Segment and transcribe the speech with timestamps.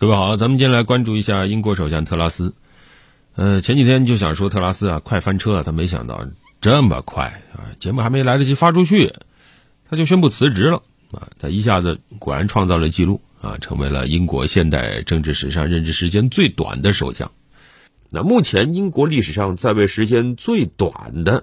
[0.00, 2.54] 各位好，咱们今天来关注一下英国首相特拉斯。
[3.34, 6.24] 呃，前几天就想说特拉斯啊，快翻车了，他没想到
[6.60, 7.74] 这么快啊！
[7.80, 9.12] 节目还没来得及发出去，
[9.90, 10.80] 他就宣布辞职了
[11.10, 11.26] 啊！
[11.40, 17.28] 他一下子果然创造了记录啊，成为了英国现代政治史上任职时间最短的首相。
[18.08, 21.42] 那目前英国历史上在位时间最短的，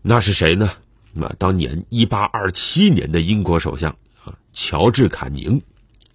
[0.00, 0.70] 那是谁呢？
[1.12, 5.60] 那当年一八二七年的英国首相啊，乔治·坎宁。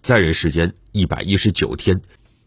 [0.02, 2.00] 在任时间一百一十九天，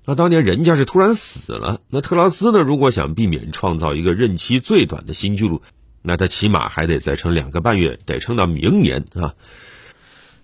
[0.07, 1.83] 那当年人家是突然死了。
[1.91, 2.63] 那特拉斯呢？
[2.63, 5.61] 如果想避免创造一个任期最短的新纪录，
[6.01, 9.35] 那他起码还得再撑两个半月，得撑到明年啊。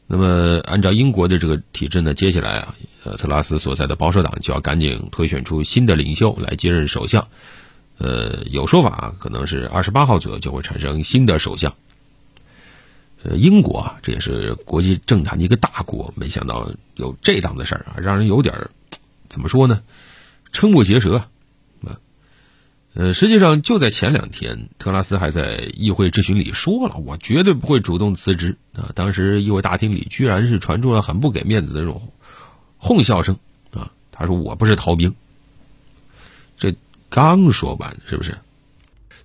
[0.07, 2.75] 那么按照英国的这个体制呢，接下来啊，
[3.05, 7.27] 呃，特拉斯所在的保守党就要赶紧推选出新的领袖来接任首相。
[7.97, 11.75] 呃，有说法可能是二十八号左右就会产生新的首相。
[13.25, 18.55] 呃，英国啊，这也是国际政坛的一个大国，没想到有这档子事儿啊，让人有点
[19.31, 19.83] 怎么说呢，
[20.53, 21.29] 瞠目结舌啊。
[22.93, 28.93] 呃，实际上就在前两天，特拉斯还在议会质询里说了，我绝对不会主动辞职啊。
[28.95, 32.13] 当时议会大厅里居然是传出了很不给面子的这种
[32.77, 33.37] 哄笑声
[33.73, 33.91] 啊。
[34.13, 35.13] 他说我不是逃兵。
[36.57, 36.73] 这
[37.09, 38.37] 刚说完，是不是？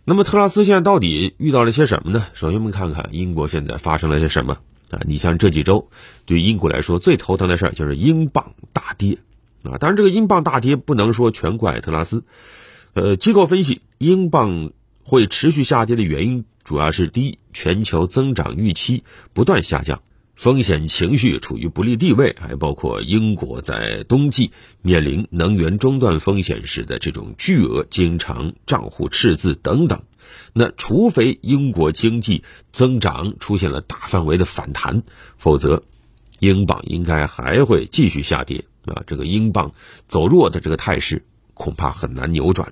[0.10, 2.26] 那么特拉斯现在到底遇到了些什么呢？
[2.34, 4.58] 首先我们看看英国现在发生了些什么
[4.90, 5.00] 啊？
[5.06, 5.88] 你像这几周，
[6.26, 9.20] 对英国来说最头疼的事儿就是英镑大跌
[9.62, 9.78] 啊。
[9.78, 12.24] 当然，这个英镑大跌不能说全怪特拉斯。
[12.96, 14.72] 呃，机构分析，英镑
[15.04, 20.02] 会持续下跌的原因主要是第一，全球增长预期不断下降。
[20.40, 30.02] 风险情绪处于不利地位，还包括英国在冬季面临能源中断风险时的这种巨额经常账户赤字等等。
[30.54, 35.04] 那除非英国经济增长出现了大范围的反弹，
[35.36, 35.84] 否则
[36.40, 39.04] 英镑应该还会继续下跌啊！
[39.08, 39.74] 这个英镑
[40.08, 42.72] 走弱的这个态势恐怕很难扭转。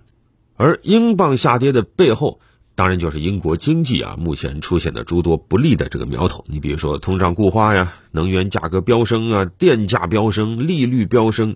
[0.55, 2.39] 而英镑下跌的背后，
[2.77, 6.45] 当然就是英国经济啊，目前出现的诸多不利的这个苗头。
[6.47, 11.55] 你比如说通胀固化呀，能源价格飙升啊，电价飙升，利率飙升，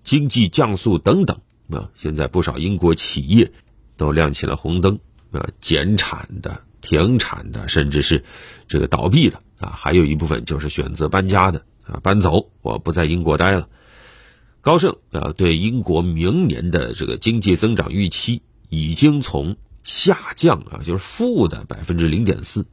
[0.00, 1.38] 经济降速等等
[1.68, 1.90] 啊。
[1.92, 3.52] 现在不少英国企业
[3.98, 4.98] 都亮起了红灯
[5.30, 8.24] 啊，减产的、停产的，甚至是
[8.66, 9.74] 这个倒闭的啊。
[9.76, 13.68] 还有一部分就是选择搬家的啊，搬走，我不在英国待了。
[14.62, 18.40] 高盛啊，对英国明年的这个经济增长预期
[18.70, 22.66] 已经从下降啊，就是负的百分之零点四，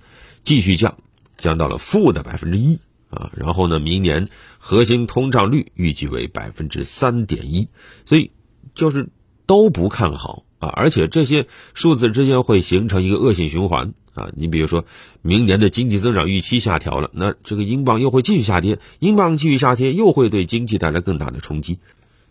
[0.43, 0.97] 继续降，
[1.37, 3.31] 降到了负的百分之一啊。
[3.35, 7.67] 然后呢，明年核心通胀率预计为百分之三点一，
[8.05, 8.31] 所以
[8.75, 9.09] 就是
[9.45, 10.69] 都不看好啊。
[10.69, 14.29] 而且这些数字之间会形成一个恶性循环啊。
[14.35, 14.85] 你比如说，
[15.21, 21.79] 明年的经济增长预期下调了，那这个英镑又会继续下跌，英镑继续下跌又会对经济带来更大的冲击。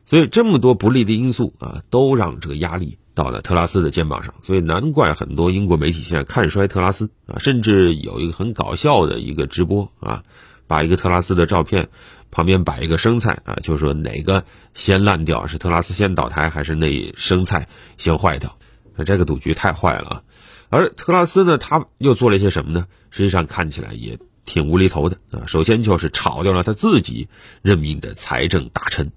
[0.06, 2.96] 所以这么多不利的因素啊，都让这个压力。
[3.18, 10.22] 到了特拉斯的肩膀上，所以难怪很多英国媒体现在看衰特拉斯啊，甚至有一个很搞笑的一个直播啊，
[10.68, 11.88] 把一个特拉斯的照片
[12.30, 18.56] 旁边摆一个生菜啊，就是说哪个先烂掉，是特拉斯先倒台，还是那生菜先坏掉？
[18.94, 20.22] 那这个赌局太坏了啊！
[20.68, 22.86] 而特拉斯呢，他又做了一些什么呢？
[23.10, 25.42] 实际上看起来也挺无厘头的啊。
[25.48, 27.28] 首先就是炒掉了他自己
[27.62, 29.10] 任命的财政大臣。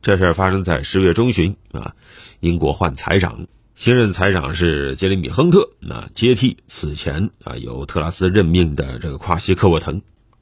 [0.00, 1.94] 这事儿发生在十月中旬啊，
[2.38, 10.00] 英国换财长，新任财长是杰里米·亨特，那接替此前啊由特拉斯任命的这个夸西·科沃腾。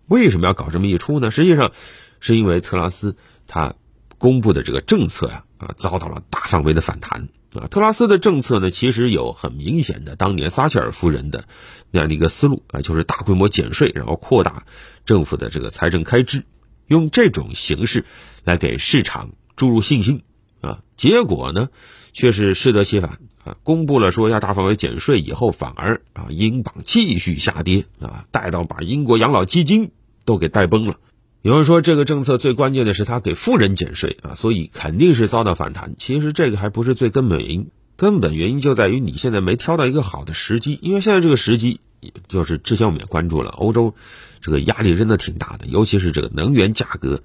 [0.09, 1.31] 为什么要搞这么一出呢？
[1.31, 1.72] 实际上，
[2.21, 3.16] 是因为特拉斯
[3.47, 3.75] 他
[4.19, 7.66] 公布的这个政策呀啊遭到了大范围的反弹啊。
[7.69, 11.47] 特拉斯的政策呢，其实有很明显的当年撒切尔夫人的
[11.91, 14.66] 那样的一个思路啊，就是大规模减税，然后扩大
[15.06, 16.45] 政府的这个财政开支，
[16.87, 18.05] 用这种形式
[18.45, 19.31] 来给市场。
[19.56, 20.22] 注入信心，
[20.61, 21.71] 啊，结果呢，
[22.12, 23.56] 却是适得其反啊！
[23.62, 29.91] 公布了说要大范围减税以后，反而啊，英镑继续下跌啊，带到把英国养老基金
[30.25, 30.97] 都给带崩了。
[31.43, 35.95] 有人说这个政策最关键的是他给富人减税啊，所以肯定是遭到反弹。
[35.97, 40.78] 其实这个还不是最根本原因，根本原因就在于你现在没挑到一个好的时机。
[40.83, 41.80] 因为现在这个时机，
[42.28, 43.95] 就是之前我们也关注了，欧洲
[44.41, 47.22] 这个压力真的挺大的，尤其是这个能源价格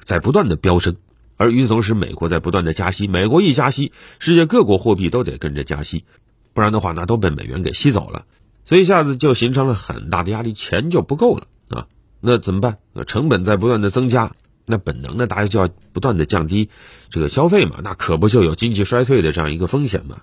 [0.00, 0.96] 在不断的飙升。
[1.36, 6.04] 而与此同时，美国在不断的加息，美国一加息，世界各国货币都得跟着加息，
[6.52, 8.24] 不然的话，那都被美元给吸走了，
[8.64, 11.86] 所以一下子就形成了很大的压力，钱就不够了啊！
[12.20, 12.78] 那怎么办？
[13.06, 14.32] 成本在不断的增加，
[14.64, 16.70] 那本能的大家就要不断的降低
[17.10, 20.22] 这个消费嘛，那可不就有经济衰退的这样一个风险嘛？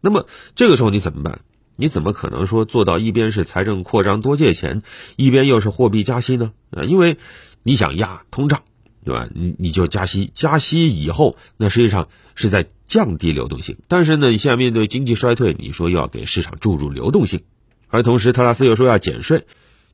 [0.00, 1.40] 那么这个时候你怎么办？
[1.76, 4.82] 你怎么可能说做到一边是财政扩张多借钱，
[5.16, 6.52] 一边又是货币加息呢？
[6.72, 7.16] 啊，因为
[7.62, 8.62] 你想压通胀。
[9.08, 9.26] 对吧？
[9.34, 13.78] 你你就加息，加息以后，那实际上是在降低流动性。
[13.88, 17.40] 但是呢，你现在面对经济衰退，你说要给市场注入流动性，
[17.88, 19.46] 而同时特拉斯又说要减税，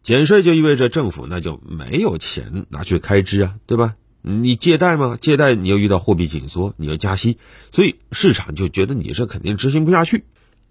[0.02, 3.94] 减税就意味着政府那就没有钱拿去开支啊，对吧？
[4.20, 5.16] 你借贷吗？
[5.20, 7.38] 借贷你又遇到货币紧缩，你要加息，
[7.70, 10.25] 所以市场就觉得你这肯定执行不下去。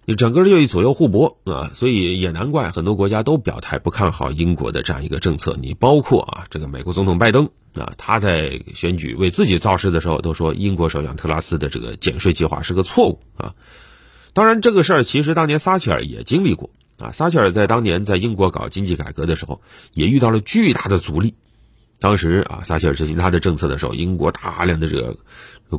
[0.06, 5.56] 你整个又一左右互搏啊，所以也难怪很多国家都表态不看好英国的这样一个政策。
[5.57, 13.56] 你包括啊，这个美国总统拜登啊，他在选举为自己造势的时候都说英国首相特拉斯的这个减税计划是个错误啊。
[14.34, 17.12] 当然，这个事儿其实当年撒切尔也经历过啊。
[17.12, 19.62] 撒切尔在当年在英国搞经济改革的时候，
[19.94, 21.36] 也遇到了巨大的阻力。
[22.00, 25.18] 当时啊，撒切尔执行他的政策的时候，英国大量的这个。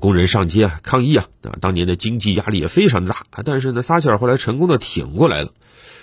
[0.01, 1.55] 工人上街啊抗议啊啊！
[1.61, 5.53] 当年的经济压力也非常大，但是呢，撒切尔后来成功的挺过来了，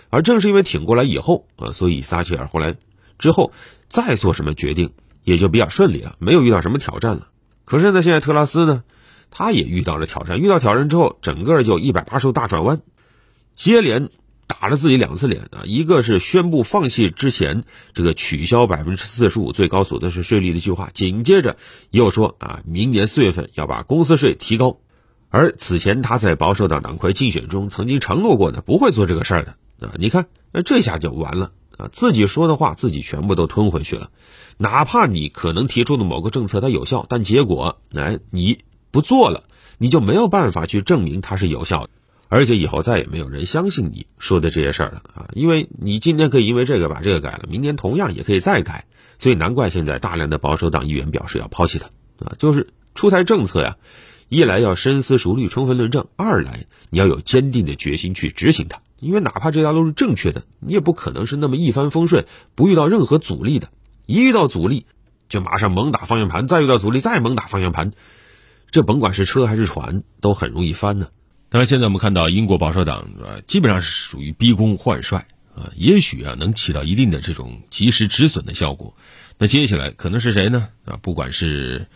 [0.10, 2.78] 而正是因为挺过来以后啊，所以撒切尔后来
[3.20, 3.52] 之后
[3.90, 7.28] 再做什么决定也就比较顺利了，没有遇到什么挑战了。
[7.66, 8.84] 可是呢，现在特拉斯呢，
[9.30, 12.82] 他也遇到了挑战，遇到挑战之后，整个就一百八十度大转弯，
[13.54, 14.10] 接连。
[14.60, 15.64] 打了自己两次脸啊！
[15.64, 17.64] 一个是宣布放弃之前
[17.94, 21.56] 这个取消百分之四十五最高所得税税率的计划，紧接着
[21.90, 24.82] 又说啊，明年四月份要把公司税提高。
[25.30, 29.96] 而此前他在保守党党魁竞选中曾经承诺过的，不会做这个事儿的啊！
[29.98, 31.90] 你看，那这下就完了啊！
[31.92, 34.12] 自己说的话自己全部都吞回去了。
[34.58, 38.60] 哪怕你可能提出的某个政策它有效，但结果哎你
[38.92, 39.44] 不做了，
[39.78, 41.90] 你就没有办法去证明它是有效的。
[42.28, 45.30] 而且以后再也没有人相信你说的这些事儿了啊！
[45.34, 48.86] 因为你今天可以因为这个把这个改了，明年同样也可以再改，
[49.20, 51.88] 所以难怪现在大量的保守党议员表示要抛弃他
[52.26, 52.36] 啊！
[52.40, 53.76] 就是出台政策呀，
[54.30, 58.82] 一来要深思熟虑、充分论证，二来你要有坚定的决心去执行它。
[59.01, 62.25] 因为哪怕这条路是正确的，你也不可能是那么一帆风顺，
[62.56, 63.69] 不遇到任何阻力的。
[64.06, 64.86] 一遇到阻力，
[65.27, 67.92] 就马上猛打方向盘；再遇到阻力，再猛打方向盘。
[68.69, 71.09] 这甭管是车还是船，都很容易翻呢。
[71.50, 75.25] 当然，现在我们看到英国保守党啊，基本上是属于逼宫换帅
[75.56, 78.95] 啊，也许啊能起到一定的这种及时止损的效果。
[79.38, 80.69] 那接下来可能是谁呢？
[80.86, 81.88] 啊，不管是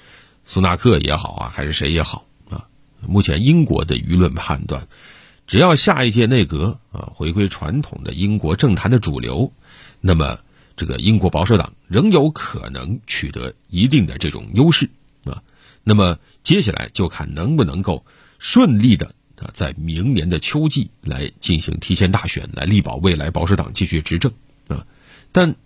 [0.43, 2.67] 苏纳克也好啊，还是谁也好啊，
[3.07, 4.87] 目前英国的舆论判断，
[5.47, 9.51] 只要下一届内阁啊回归传统的英国政坛的主流，
[10.01, 10.39] 那么
[10.77, 14.89] 这个英国保守党仍有可能取得一定的这种优势
[15.25, 15.43] 啊。
[15.83, 18.05] 那么接下来就看能不能够
[18.39, 19.13] 顺利的。
[19.37, 24.31] 啊，在明年的秋季来进行提前大选，来力保未来保守党继续执政
[24.69, 24.87] 啊。
[25.33, 25.57] 但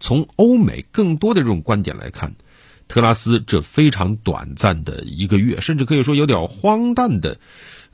[0.00, 2.34] 从欧美更多的这种观点来看，
[2.88, 7.40] 特拉斯这非常短暂的一个月，甚至可以说有点荒诞的，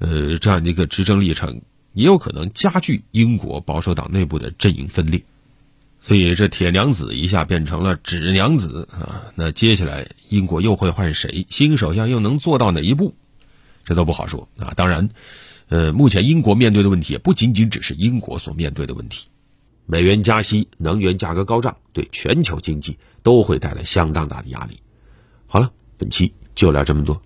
[0.03, 1.63] 呃，这样的一个执政历程，
[1.93, 5.23] 也有可能加剧英国保守党内部的阵营分裂。
[6.01, 9.31] 所以，这铁娘子一下变成了纸娘子啊。
[9.37, 11.47] 那接下来英国又会换谁？
[11.49, 13.15] 新首相又能做到哪一步？
[13.85, 14.75] 这都不好说啊！
[14.75, 15.09] 当然，
[15.69, 19.29] 呃，目前英国面对的问题也不仅仅只是英国所面对的问题，
[19.87, 24.79] 美元加息、能源价格高涨，对全球经济都会带来相当大的压力。
[25.47, 27.23] 好了，本期就聊这么多。